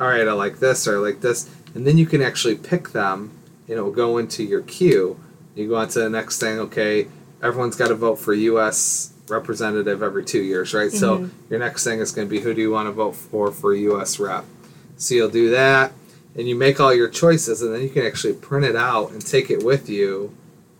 all 0.00 0.08
right, 0.08 0.26
I 0.26 0.32
like 0.32 0.60
this 0.60 0.86
or 0.86 0.96
I 0.96 1.00
like 1.00 1.20
this. 1.20 1.50
And 1.74 1.86
then 1.86 1.98
you 1.98 2.06
can 2.06 2.22
actually 2.22 2.56
pick 2.56 2.90
them, 2.90 3.30
and 3.66 3.78
it 3.78 3.82
will 3.82 3.90
go 3.90 4.18
into 4.18 4.42
your 4.42 4.62
queue. 4.62 5.18
You 5.54 5.68
go 5.68 5.76
on 5.76 5.88
to 5.88 6.00
the 6.00 6.10
next 6.10 6.38
thing, 6.38 6.58
okay, 6.58 7.08
everyone's 7.42 7.76
got 7.76 7.88
to 7.88 7.94
vote 7.94 8.16
for 8.16 8.34
U.S. 8.34 9.12
representative 9.28 10.02
every 10.02 10.24
two 10.24 10.42
years, 10.42 10.74
right? 10.74 10.90
Mm-hmm. 10.90 10.98
So 10.98 11.30
your 11.48 11.58
next 11.58 11.84
thing 11.84 12.00
is 12.00 12.12
going 12.12 12.28
to 12.28 12.30
be 12.30 12.40
who 12.40 12.54
do 12.54 12.60
you 12.60 12.70
want 12.70 12.88
to 12.88 12.92
vote 12.92 13.12
for 13.12 13.50
for 13.50 13.74
U.S. 13.74 14.18
rep. 14.18 14.44
So 14.96 15.14
you'll 15.14 15.30
do 15.30 15.50
that, 15.50 15.92
and 16.36 16.46
you 16.46 16.54
make 16.54 16.78
all 16.78 16.94
your 16.94 17.08
choices, 17.08 17.62
and 17.62 17.74
then 17.74 17.82
you 17.82 17.88
can 17.88 18.04
actually 18.04 18.34
print 18.34 18.66
it 18.66 18.76
out 18.76 19.10
and 19.10 19.24
take 19.24 19.50
it 19.50 19.64
with 19.64 19.88
you 19.88 20.34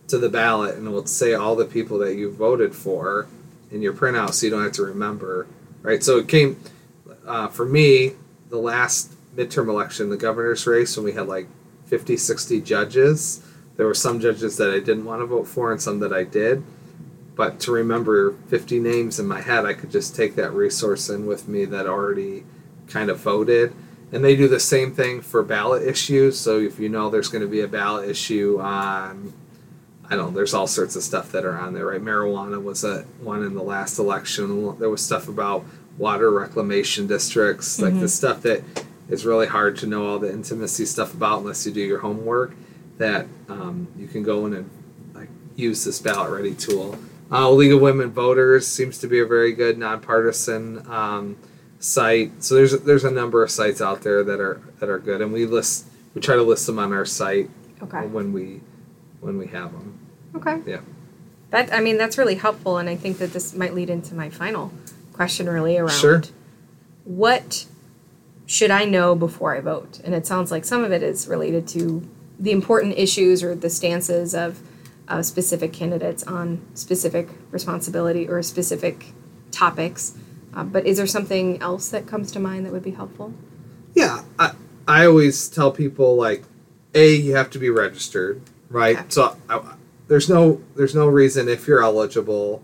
to 0.07 0.17
the 0.17 0.29
ballot, 0.29 0.75
and 0.75 0.91
will 0.91 1.05
say 1.05 1.33
all 1.33 1.55
the 1.55 1.65
people 1.65 1.97
that 1.99 2.15
you 2.15 2.31
voted 2.31 2.75
for 2.75 3.27
in 3.71 3.81
your 3.81 3.93
printout 3.93 4.33
so 4.33 4.45
you 4.45 4.51
don't 4.51 4.63
have 4.63 4.73
to 4.73 4.83
remember, 4.83 5.47
right? 5.81 6.03
So 6.03 6.17
it 6.17 6.27
came 6.27 6.61
uh, 7.25 7.47
for 7.47 7.65
me 7.65 8.13
the 8.49 8.57
last 8.57 9.13
midterm 9.35 9.67
election, 9.67 10.09
the 10.09 10.17
governor's 10.17 10.67
race, 10.67 10.95
when 10.95 11.05
we 11.05 11.13
had 11.13 11.27
like 11.27 11.47
50, 11.85 12.17
60 12.17 12.61
judges. 12.61 13.45
There 13.75 13.87
were 13.87 13.93
some 13.93 14.19
judges 14.19 14.57
that 14.57 14.69
I 14.69 14.79
didn't 14.79 15.05
want 15.05 15.21
to 15.21 15.25
vote 15.25 15.47
for 15.47 15.71
and 15.71 15.81
some 15.81 15.99
that 15.99 16.13
I 16.13 16.23
did. 16.23 16.63
But 17.35 17.59
to 17.61 17.71
remember 17.71 18.33
50 18.47 18.79
names 18.79 19.19
in 19.19 19.25
my 19.25 19.41
head, 19.41 19.65
I 19.65 19.73
could 19.73 19.89
just 19.89 20.15
take 20.15 20.35
that 20.35 20.51
resource 20.53 21.09
in 21.09 21.25
with 21.25 21.47
me 21.47 21.65
that 21.65 21.87
already 21.87 22.43
kind 22.87 23.09
of 23.09 23.19
voted. 23.19 23.73
And 24.11 24.23
they 24.23 24.35
do 24.35 24.47
the 24.47 24.59
same 24.59 24.93
thing 24.93 25.21
for 25.21 25.41
ballot 25.41 25.81
issues. 25.81 26.39
So 26.39 26.59
if 26.59 26.79
you 26.79 26.89
know 26.89 27.09
there's 27.09 27.29
going 27.29 27.41
to 27.41 27.47
be 27.47 27.61
a 27.61 27.67
ballot 27.67 28.07
issue 28.07 28.59
on, 28.61 29.33
I 30.13 30.15
don't 30.15 30.27
know, 30.27 30.35
there's 30.37 30.53
all 30.53 30.67
sorts 30.67 30.95
of 30.95 31.01
stuff 31.01 31.31
that 31.31 31.43
are 31.43 31.57
on 31.57 31.73
there, 31.73 31.87
right? 31.87 31.99
Marijuana 31.99 32.61
was 32.61 32.83
a 32.83 33.01
one 33.19 33.43
in 33.43 33.55
the 33.55 33.63
last 33.63 33.97
election. 33.97 34.77
There 34.77 34.89
was 34.89 35.03
stuff 35.03 35.27
about 35.27 35.65
water 35.97 36.29
reclamation 36.29 37.07
districts, 37.07 37.81
like 37.81 37.99
the 37.99 38.07
stuff 38.07 38.43
that 38.43 38.61
is 39.09 39.25
really 39.25 39.47
hard 39.47 39.75
to 39.77 39.87
know 39.87 40.05
all 40.07 40.19
the 40.19 40.31
intimacy 40.31 40.85
stuff 40.85 41.15
about 41.15 41.39
unless 41.39 41.65
you 41.65 41.71
do 41.71 41.81
your 41.81 41.99
homework. 41.99 42.53
That 42.99 43.25
um, 43.49 43.87
you 43.97 44.05
can 44.07 44.21
go 44.21 44.45
in 44.45 44.53
and 44.53 44.69
like 45.15 45.29
use 45.55 45.83
this 45.83 45.99
ballot 45.99 46.29
ready 46.31 46.53
tool. 46.53 46.95
Uh, 47.31 47.49
League 47.49 47.73
of 47.73 47.81
Women 47.81 48.11
Voters 48.11 48.67
seems 48.67 48.99
to 48.99 49.07
be 49.07 49.19
a 49.19 49.25
very 49.25 49.51
good 49.51 49.79
nonpartisan 49.79 50.85
um, 50.91 51.37
site. 51.79 52.43
So 52.43 52.53
there's 52.53 52.79
there's 52.81 53.03
a 53.03 53.09
number 53.09 53.41
of 53.41 53.49
sites 53.49 53.81
out 53.81 54.03
there 54.03 54.23
that 54.23 54.39
are 54.39 54.61
that 54.79 54.89
are 54.89 54.99
good, 54.99 55.21
and 55.21 55.33
we 55.33 55.47
list 55.47 55.87
we 56.13 56.21
try 56.21 56.35
to 56.35 56.43
list 56.43 56.67
them 56.67 56.77
on 56.77 56.93
our 56.93 57.05
site 57.05 57.49
Okay. 57.81 58.05
when 58.05 58.31
we 58.31 58.61
when 59.21 59.37
we 59.37 59.47
have 59.47 59.71
them. 59.71 59.99
Okay. 60.35 60.61
Yeah. 60.65 60.81
That 61.51 61.73
I 61.73 61.81
mean 61.81 61.97
that's 61.97 62.17
really 62.17 62.35
helpful, 62.35 62.77
and 62.77 62.89
I 62.89 62.95
think 62.95 63.17
that 63.19 63.33
this 63.33 63.53
might 63.53 63.73
lead 63.73 63.89
into 63.89 64.15
my 64.15 64.29
final 64.29 64.71
question, 65.13 65.47
really 65.47 65.77
around 65.77 65.91
Sure. 65.91 66.23
what 67.03 67.65
should 68.45 68.71
I 68.71 68.85
know 68.85 69.15
before 69.15 69.55
I 69.55 69.61
vote? 69.61 69.99
And 70.03 70.13
it 70.13 70.25
sounds 70.27 70.51
like 70.51 70.65
some 70.65 70.83
of 70.83 70.91
it 70.91 71.03
is 71.03 71.27
related 71.27 71.67
to 71.69 72.07
the 72.39 72.51
important 72.51 72.97
issues 72.97 73.43
or 73.43 73.55
the 73.55 73.69
stances 73.69 74.33
of 74.35 74.59
uh, 75.07 75.21
specific 75.21 75.71
candidates 75.71 76.23
on 76.23 76.65
specific 76.73 77.29
responsibility 77.51 78.27
or 78.27 78.41
specific 78.41 79.13
topics. 79.51 80.17
Uh, 80.53 80.63
but 80.63 80.85
is 80.85 80.97
there 80.97 81.07
something 81.07 81.61
else 81.61 81.89
that 81.89 82.05
comes 82.07 82.31
to 82.31 82.39
mind 82.39 82.65
that 82.65 82.73
would 82.73 82.83
be 82.83 82.91
helpful? 82.91 83.33
Yeah, 83.93 84.23
I, 84.39 84.53
I 84.87 85.05
always 85.05 85.47
tell 85.47 85.71
people 85.71 86.15
like, 86.15 86.43
a 86.95 87.13
you 87.15 87.35
have 87.35 87.49
to 87.51 87.59
be 87.59 87.69
registered, 87.69 88.41
right? 88.69 88.97
Okay. 88.97 89.05
So 89.09 89.37
I, 89.49 89.75
there's 90.07 90.29
no 90.29 90.61
there's 90.75 90.95
no 90.95 91.07
reason 91.07 91.47
if 91.47 91.67
you're 91.67 91.83
eligible, 91.83 92.63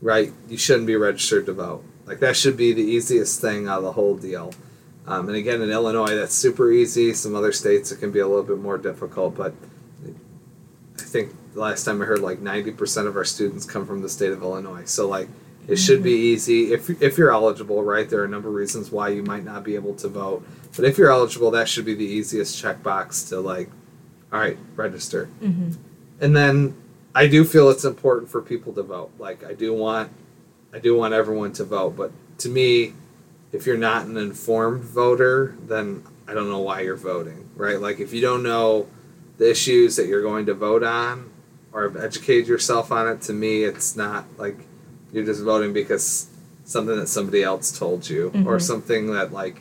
right? 0.00 0.32
You 0.48 0.56
shouldn't 0.56 0.86
be 0.86 0.96
registered 0.96 1.46
to 1.46 1.52
vote. 1.52 1.84
Like 2.06 2.20
that 2.20 2.36
should 2.36 2.56
be 2.56 2.72
the 2.72 2.82
easiest 2.82 3.40
thing 3.40 3.68
out 3.68 3.78
of 3.78 3.84
the 3.84 3.92
whole 3.92 4.16
deal. 4.16 4.52
Um, 5.06 5.28
and 5.28 5.36
again, 5.36 5.60
in 5.62 5.70
Illinois, 5.70 6.14
that's 6.14 6.34
super 6.34 6.70
easy. 6.70 7.14
Some 7.14 7.34
other 7.34 7.52
states, 7.52 7.90
it 7.90 7.96
can 7.96 8.10
be 8.12 8.20
a 8.20 8.28
little 8.28 8.44
bit 8.44 8.58
more 8.58 8.78
difficult. 8.78 9.36
But 9.36 9.54
I 10.98 11.02
think 11.02 11.34
the 11.54 11.60
last 11.60 11.84
time 11.84 12.00
I 12.02 12.04
heard, 12.04 12.20
like 12.20 12.40
ninety 12.40 12.70
percent 12.70 13.08
of 13.08 13.16
our 13.16 13.24
students 13.24 13.64
come 13.64 13.86
from 13.86 14.02
the 14.02 14.08
state 14.08 14.30
of 14.30 14.42
Illinois. 14.42 14.84
So 14.84 15.08
like, 15.08 15.28
it 15.66 15.76
should 15.76 16.02
be 16.02 16.12
easy 16.12 16.72
if 16.72 17.02
if 17.02 17.18
you're 17.18 17.32
eligible, 17.32 17.82
right? 17.82 18.08
There 18.08 18.20
are 18.20 18.24
a 18.24 18.28
number 18.28 18.48
of 18.48 18.54
reasons 18.54 18.92
why 18.92 19.08
you 19.08 19.22
might 19.22 19.44
not 19.44 19.64
be 19.64 19.74
able 19.74 19.94
to 19.94 20.08
vote, 20.08 20.46
but 20.76 20.84
if 20.84 20.98
you're 20.98 21.10
eligible, 21.10 21.50
that 21.52 21.68
should 21.68 21.84
be 21.84 21.94
the 21.94 22.04
easiest 22.04 22.62
checkbox 22.62 23.28
to 23.30 23.40
like, 23.40 23.70
all 24.32 24.40
right, 24.40 24.58
register. 24.76 25.28
Mm-hmm. 25.42 25.72
And 26.20 26.36
then 26.36 26.74
I 27.14 27.26
do 27.26 27.44
feel 27.44 27.70
it's 27.70 27.84
important 27.84 28.30
for 28.30 28.40
people 28.42 28.72
to 28.74 28.82
vote. 28.82 29.10
Like 29.18 29.44
I 29.44 29.54
do 29.54 29.72
want, 29.72 30.10
I 30.72 30.78
do 30.78 30.96
want 30.96 31.14
everyone 31.14 31.52
to 31.54 31.64
vote. 31.64 31.96
But 31.96 32.12
to 32.38 32.48
me, 32.48 32.92
if 33.52 33.66
you're 33.66 33.76
not 33.78 34.06
an 34.06 34.16
informed 34.16 34.84
voter, 34.84 35.56
then 35.66 36.04
I 36.28 36.34
don't 36.34 36.48
know 36.48 36.60
why 36.60 36.80
you're 36.82 36.96
voting, 36.96 37.48
right? 37.56 37.80
Like 37.80 37.98
if 37.98 38.12
you 38.12 38.20
don't 38.20 38.42
know 38.42 38.86
the 39.38 39.50
issues 39.50 39.96
that 39.96 40.06
you're 40.06 40.22
going 40.22 40.46
to 40.46 40.54
vote 40.54 40.82
on 40.84 41.30
or 41.72 41.82
have 41.84 41.96
educated 41.96 42.46
yourself 42.46 42.92
on 42.92 43.08
it, 43.08 43.22
to 43.22 43.32
me, 43.32 43.64
it's 43.64 43.96
not 43.96 44.26
like 44.38 44.56
you're 45.12 45.24
just 45.24 45.42
voting 45.42 45.72
because 45.72 46.28
something 46.64 46.94
that 46.96 47.08
somebody 47.08 47.42
else 47.42 47.76
told 47.76 48.08
you 48.08 48.28
or 48.46 48.58
Mhm. 48.58 48.62
something 48.62 49.06
that 49.12 49.32
like 49.32 49.56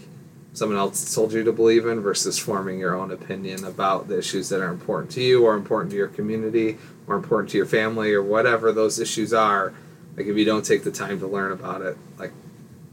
someone 0.54 0.78
else 0.78 1.14
told 1.14 1.32
you 1.32 1.44
to 1.44 1.52
believe 1.52 1.86
in 1.86 2.00
versus 2.02 2.38
forming 2.40 2.80
your 2.80 2.96
own 2.96 3.12
opinion 3.12 3.64
about 3.64 4.08
the 4.08 4.18
issues 4.18 4.50
that 4.50 4.62
are 4.62 4.72
important 4.72 5.12
to 5.12 5.22
you 5.22 5.44
or 5.46 5.56
important 5.56 5.92
to 5.92 5.98
your 5.98 6.08
community 6.08 6.78
or 7.08 7.16
important 7.16 7.50
to 7.52 7.58
your 7.58 7.66
family 7.66 8.14
or 8.14 8.22
whatever 8.24 8.72
those 8.72 9.00
issues 9.00 9.34
are. 9.34 9.74
Like 10.18 10.26
if 10.26 10.36
you 10.36 10.46
don't 10.46 10.66
take 10.66 10.84
the 10.84 10.92
time 10.92 11.20
to 11.20 11.28
learn 11.28 11.52
about 11.52 11.82
it 11.82 11.98
like 12.18 12.32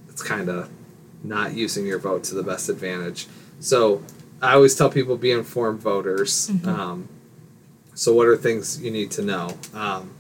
it's 0.09 0.23
kind 0.23 0.49
of 0.49 0.69
not 1.25 1.55
using 1.55 1.87
your 1.87 1.99
vote 1.99 2.25
to 2.25 2.35
the 2.35 2.43
best 2.43 2.69
advantage. 2.69 3.27
So 3.61 4.03
i 4.43 4.53
always 4.53 4.75
tell 4.75 4.91
people 4.91 5.17
be 5.17 5.33
informed 5.33 5.81
voters. 5.81 6.49
Mhm. 6.51 6.67
um, 6.69 7.09
so 7.95 8.13
what 8.13 8.27
are 8.27 8.37
things 8.37 8.81
you 8.83 8.91
need 8.91 9.11
to 9.13 9.23
know? 9.23 9.57
Um, 9.75 10.11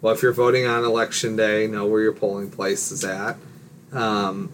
well 0.00 0.14
if 0.14 0.22
you're 0.22 0.32
voting 0.32 0.66
on 0.66 0.84
election 0.84 1.36
day 1.36 1.66
know 1.66 1.86
where 1.86 2.00
your 2.02 2.14
polling 2.14 2.50
place 2.50 2.90
is 2.90 3.04
at. 3.04 3.36
Um, 3.92 4.48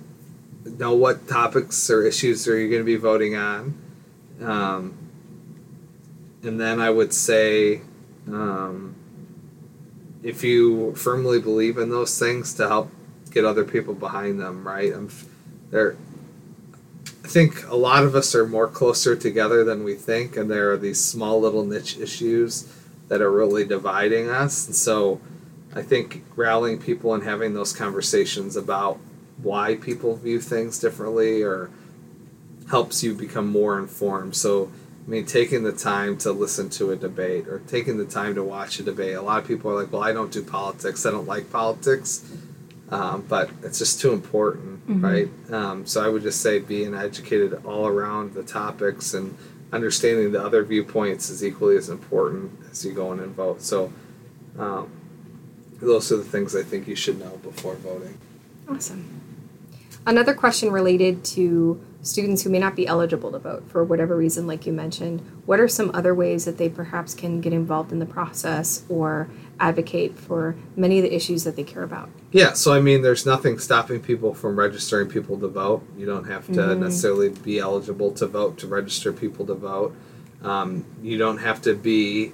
know 0.78 0.94
what 0.94 1.28
topics 1.28 1.90
or 1.90 2.04
issues 2.04 2.46
are 2.48 2.58
you 2.58 2.68
going 2.68 2.80
to 2.80 2.86
be 2.86 2.96
voting 2.96 3.36
on. 3.36 3.74
Um, 4.42 5.08
and 6.42 6.60
then 6.60 6.80
i 6.80 6.90
would 6.90 7.12
say 7.12 7.80
um, 8.28 8.94
if 10.22 10.44
you 10.44 10.94
firmly 10.94 11.40
believe 11.40 11.78
in 11.78 11.90
those 11.90 12.18
things 12.18 12.54
to 12.54 12.68
help 12.68 12.90
get 13.30 13.44
other 13.44 13.64
people 13.64 13.94
behind 13.94 14.40
them 14.40 14.66
right? 14.66 14.92
I'm, 14.92 15.10
there 15.70 15.96
i 17.24 17.28
think 17.28 17.66
a 17.68 17.76
lot 17.76 18.04
of 18.04 18.14
us 18.14 18.34
are 18.34 18.46
more 18.46 18.68
closer 18.68 19.16
together 19.16 19.64
than 19.64 19.84
we 19.84 19.94
think 19.94 20.36
and 20.36 20.50
there 20.50 20.72
are 20.72 20.76
these 20.76 21.02
small 21.02 21.40
little 21.40 21.64
niche 21.64 21.98
issues 21.98 22.72
that 23.08 23.22
are 23.22 23.32
really 23.32 23.64
dividing 23.64 24.28
us. 24.28 24.66
And 24.66 24.76
so 24.76 25.20
i 25.74 25.82
think 25.82 26.24
rallying 26.36 26.78
people 26.78 27.14
and 27.14 27.24
having 27.24 27.54
those 27.54 27.72
conversations 27.72 28.56
about 28.56 28.98
why 29.42 29.76
people 29.76 30.16
view 30.16 30.40
things 30.40 30.78
differently 30.78 31.42
or 31.42 31.70
helps 32.70 33.02
you 33.02 33.14
become 33.14 33.46
more 33.46 33.78
informed. 33.78 34.36
So, 34.36 34.70
I 35.06 35.10
mean, 35.10 35.24
taking 35.26 35.62
the 35.62 35.72
time 35.72 36.18
to 36.18 36.32
listen 36.32 36.68
to 36.70 36.90
a 36.90 36.96
debate 36.96 37.48
or 37.48 37.60
taking 37.60 37.96
the 37.96 38.04
time 38.04 38.34
to 38.34 38.42
watch 38.44 38.78
a 38.78 38.82
debate. 38.82 39.14
A 39.14 39.22
lot 39.22 39.40
of 39.40 39.48
people 39.48 39.70
are 39.70 39.74
like, 39.82 39.92
well, 39.92 40.02
I 40.02 40.12
don't 40.12 40.30
do 40.32 40.42
politics, 40.42 41.06
I 41.06 41.10
don't 41.10 41.26
like 41.26 41.50
politics, 41.50 42.24
um, 42.90 43.24
but 43.28 43.48
it's 43.62 43.78
just 43.78 44.00
too 44.00 44.12
important, 44.12 44.86
Mhm. 44.88 45.02
right? 45.02 45.52
Um, 45.52 45.86
so, 45.86 46.02
I 46.04 46.08
would 46.08 46.22
just 46.22 46.40
say 46.40 46.58
being 46.58 46.94
educated 46.94 47.60
all 47.64 47.86
around 47.86 48.34
the 48.34 48.42
topics 48.42 49.14
and 49.14 49.34
understanding 49.72 50.32
the 50.32 50.42
other 50.42 50.62
viewpoints 50.64 51.30
is 51.30 51.44
equally 51.44 51.76
as 51.76 51.88
important 51.88 52.50
as 52.70 52.84
you 52.84 52.92
go 52.92 53.12
in 53.12 53.20
and 53.20 53.34
vote. 53.34 53.62
So, 53.62 53.92
um, 54.58 54.88
those 55.80 56.10
are 56.10 56.16
the 56.16 56.24
things 56.24 56.56
I 56.56 56.62
think 56.62 56.88
you 56.88 56.96
should 56.96 57.18
know 57.20 57.38
before 57.42 57.74
voting. 57.76 58.18
Awesome. 58.68 59.20
Another 60.06 60.34
question 60.34 60.70
related 60.70 61.24
to 61.26 61.80
students 62.02 62.42
who 62.42 62.50
may 62.50 62.58
not 62.58 62.76
be 62.76 62.86
eligible 62.86 63.32
to 63.32 63.38
vote 63.38 63.68
for 63.70 63.82
whatever 63.84 64.16
reason, 64.16 64.46
like 64.46 64.66
you 64.66 64.72
mentioned. 64.72 65.20
What 65.46 65.60
are 65.60 65.68
some 65.68 65.90
other 65.94 66.14
ways 66.14 66.44
that 66.44 66.56
they 66.56 66.68
perhaps 66.68 67.12
can 67.14 67.40
get 67.40 67.52
involved 67.52 67.92
in 67.92 67.98
the 67.98 68.06
process 68.06 68.84
or 68.88 69.28
advocate 69.58 70.16
for 70.18 70.54
many 70.76 70.98
of 70.98 71.02
the 71.02 71.14
issues 71.14 71.44
that 71.44 71.56
they 71.56 71.64
care 71.64 71.82
about? 71.82 72.08
Yeah, 72.30 72.52
so 72.52 72.72
I 72.72 72.80
mean, 72.80 73.02
there's 73.02 73.26
nothing 73.26 73.58
stopping 73.58 74.00
people 74.00 74.32
from 74.32 74.58
registering 74.58 75.08
people 75.08 75.38
to 75.40 75.48
vote. 75.48 75.82
You 75.96 76.06
don't 76.06 76.24
have 76.24 76.46
to 76.46 76.52
Mhm. 76.52 76.78
necessarily 76.80 77.30
be 77.30 77.58
eligible 77.58 78.12
to 78.12 78.26
vote 78.26 78.58
to 78.58 78.66
register 78.66 79.12
people 79.12 79.44
to 79.46 79.54
vote. 79.54 79.94
Um, 80.42 80.84
you 81.02 81.18
don't 81.18 81.38
have 81.38 81.60
to 81.62 81.74
be 81.74 82.32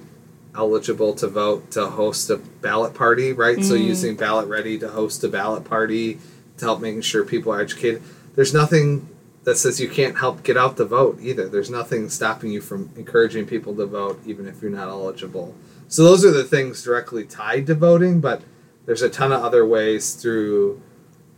eligible 0.57 1.13
to 1.15 1.27
vote 1.27 1.71
to 1.71 1.85
host 1.87 2.29
a 2.29 2.37
ballot 2.37 2.93
party, 2.93 3.33
right? 3.33 3.63
So 3.63 3.75
Mm. 3.75 3.85
using 3.85 4.15
Ballot 4.15 4.47
Ready 4.47 4.77
to 4.79 4.89
host 4.89 5.23
a 5.23 5.27
ballot 5.27 5.63
party 5.63 6.19
to 6.57 6.65
help 6.65 6.81
making 6.81 7.01
sure 7.01 7.23
people 7.23 7.53
are 7.53 7.61
educated. 7.61 8.01
There's 8.35 8.53
nothing 8.53 9.07
that 9.43 9.57
says 9.57 9.79
you 9.79 9.87
can't 9.89 10.17
help 10.17 10.41
get 10.43 10.57
out 10.57 10.75
the 10.77 10.85
vote 10.85 11.19
either. 11.21 11.47
There's 11.47 11.69
nothing 11.69 12.09
stopping 12.09 12.51
you 12.51 12.61
from 12.61 12.89
encouraging 12.95 13.45
people 13.45 13.75
to 13.75 13.85
vote 13.85 14.19
even 14.25 14.47
if 14.47 14.61
you're 14.61 14.71
not 14.71 14.87
eligible. 14.87 15.53
So 15.87 16.03
those 16.03 16.25
are 16.25 16.31
the 16.31 16.43
things 16.43 16.81
directly 16.83 17.25
tied 17.25 17.67
to 17.67 17.75
voting, 17.75 18.19
but 18.19 18.41
there's 18.85 19.03
a 19.03 19.09
ton 19.09 19.31
of 19.31 19.43
other 19.43 19.65
ways 19.65 20.13
through 20.13 20.81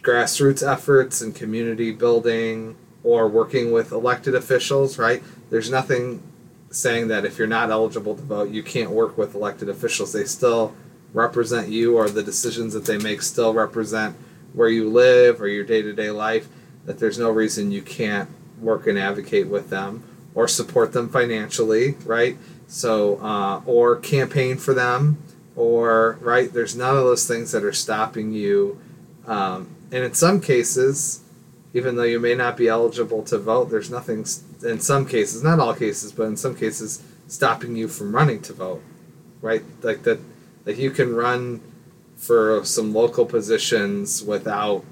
grassroots 0.01 0.65
efforts 0.65 1.21
and 1.21 1.35
community 1.35 1.91
building 1.91 2.75
or 3.03 3.27
working 3.27 3.71
with 3.71 3.91
elected 3.91 4.35
officials, 4.35 4.97
right? 4.97 5.21
There's 5.49 5.69
nothing 5.69 6.21
saying 6.69 7.07
that 7.07 7.25
if 7.25 7.37
you're 7.37 7.47
not 7.47 7.71
eligible 7.71 8.15
to 8.15 8.21
vote, 8.21 8.49
you 8.49 8.63
can't 8.63 8.91
work 8.91 9.17
with 9.17 9.35
elected 9.35 9.69
officials. 9.69 10.13
They 10.13 10.25
still 10.25 10.75
represent 11.13 11.69
you, 11.69 11.97
or 11.97 12.09
the 12.09 12.23
decisions 12.23 12.73
that 12.73 12.85
they 12.85 12.97
make 12.97 13.21
still 13.21 13.53
represent 13.53 14.15
where 14.53 14.69
you 14.69 14.89
live 14.89 15.41
or 15.41 15.47
your 15.47 15.63
day 15.63 15.81
to 15.81 15.93
day 15.93 16.11
life. 16.11 16.47
That 16.85 16.99
there's 16.99 17.19
no 17.19 17.29
reason 17.29 17.71
you 17.71 17.81
can't 17.81 18.29
work 18.59 18.87
and 18.87 18.97
advocate 18.97 19.47
with 19.47 19.69
them 19.69 20.03
or 20.35 20.47
support 20.47 20.93
them 20.93 21.09
financially, 21.09 21.91
right? 22.05 22.37
So, 22.67 23.17
uh, 23.21 23.61
or 23.65 23.97
campaign 23.97 24.57
for 24.57 24.73
them 24.73 25.17
or 25.57 26.19
right 26.21 26.53
there's 26.53 26.75
none 26.75 26.95
of 26.95 27.03
those 27.03 27.27
things 27.27 27.51
that 27.51 27.63
are 27.63 27.73
stopping 27.73 28.31
you 28.31 28.79
um, 29.25 29.67
and 29.91 30.05
in 30.05 30.13
some 30.13 30.39
cases 30.39 31.23
even 31.73 31.95
though 31.97 32.03
you 32.03 32.19
may 32.19 32.35
not 32.35 32.55
be 32.55 32.67
eligible 32.67 33.23
to 33.23 33.37
vote 33.37 33.69
there's 33.69 33.89
nothing 33.89 34.23
in 34.67 34.79
some 34.79 35.05
cases 35.05 35.43
not 35.43 35.59
all 35.59 35.73
cases 35.73 36.11
but 36.11 36.23
in 36.23 36.37
some 36.37 36.55
cases 36.55 37.01
stopping 37.27 37.75
you 37.75 37.87
from 37.87 38.15
running 38.15 38.41
to 38.41 38.53
vote 38.53 38.81
right? 39.41 39.63
Like 39.81 40.03
that 40.03 40.19
like 40.65 40.77
you 40.77 40.91
can 40.91 41.15
run 41.15 41.61
for 42.15 42.63
some 42.65 42.93
local 42.93 43.25
positions 43.25 44.23
without 44.23 44.83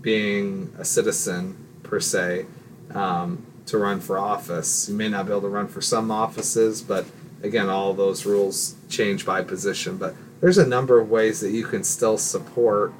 being 0.00 0.74
a 0.78 0.84
citizen 0.84 1.56
per 1.82 2.00
se 2.00 2.46
um, 2.92 3.46
to 3.66 3.78
run 3.78 4.00
for 4.00 4.18
office. 4.18 4.88
You 4.88 4.96
may 4.96 5.08
not 5.08 5.26
be 5.26 5.32
able 5.32 5.42
to 5.42 5.48
run 5.48 5.68
for 5.68 5.80
some 5.80 6.10
offices 6.10 6.82
but 6.82 7.06
again, 7.42 7.68
all 7.68 7.94
those 7.94 8.26
rules 8.26 8.74
change 8.88 9.24
by 9.24 9.42
position, 9.42 9.96
but 9.96 10.14
there's 10.40 10.58
a 10.58 10.66
number 10.66 10.98
of 10.98 11.10
ways 11.10 11.40
that 11.40 11.50
you 11.50 11.64
can 11.64 11.84
still 11.84 12.18
support 12.18 12.92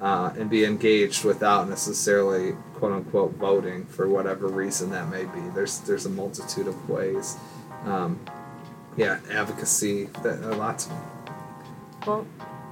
uh, 0.00 0.32
and 0.38 0.50
be 0.50 0.64
engaged 0.64 1.24
without 1.24 1.68
necessarily 1.68 2.54
quote 2.74 2.92
unquote 2.92 3.32
voting 3.34 3.86
for 3.86 4.08
whatever 4.08 4.48
reason 4.48 4.90
that 4.90 5.08
may 5.08 5.24
be. 5.24 5.40
There's 5.54 5.80
there's 5.80 6.06
a 6.06 6.10
multitude 6.10 6.66
of 6.66 6.88
ways. 6.88 7.36
Um, 7.84 8.20
yeah, 8.96 9.20
advocacy. 9.30 10.04
That, 10.22 10.42
are 10.44 10.54
lots 10.54 10.86
of 10.86 10.92
them. 10.92 11.02
Well, 12.06 12.26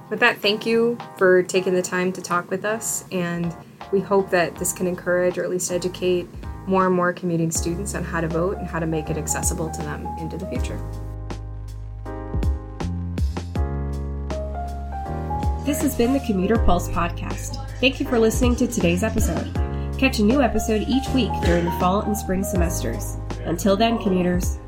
with 0.09 0.19
that, 0.19 0.37
thank 0.37 0.65
you 0.65 0.97
for 1.17 1.43
taking 1.43 1.73
the 1.73 1.81
time 1.81 2.11
to 2.13 2.21
talk 2.21 2.49
with 2.49 2.65
us, 2.65 3.05
and 3.11 3.55
we 3.91 3.99
hope 3.99 4.29
that 4.29 4.55
this 4.55 4.71
can 4.73 4.87
encourage 4.87 5.37
or 5.37 5.43
at 5.43 5.49
least 5.49 5.71
educate 5.71 6.27
more 6.67 6.87
and 6.87 6.95
more 6.95 7.13
commuting 7.13 7.51
students 7.51 7.93
on 7.95 8.03
how 8.03 8.21
to 8.21 8.27
vote 8.27 8.57
and 8.57 8.67
how 8.67 8.79
to 8.79 8.87
make 8.87 9.09
it 9.09 9.17
accessible 9.17 9.69
to 9.69 9.81
them 9.81 10.05
into 10.19 10.37
the 10.37 10.47
future. 10.47 10.79
This 15.65 15.81
has 15.81 15.95
been 15.95 16.13
the 16.13 16.19
Commuter 16.19 16.59
Pulse 16.59 16.87
podcast. 16.89 17.55
Thank 17.79 17.99
you 17.99 18.05
for 18.05 18.19
listening 18.19 18.55
to 18.57 18.67
today's 18.67 19.01
episode. 19.01 19.51
Catch 19.97 20.19
a 20.19 20.23
new 20.23 20.43
episode 20.43 20.83
each 20.87 21.09
week 21.09 21.31
during 21.43 21.65
the 21.65 21.75
fall 21.79 22.01
and 22.01 22.15
spring 22.15 22.43
semesters. 22.43 23.17
Until 23.45 23.75
then, 23.75 23.97
commuters, 23.97 24.59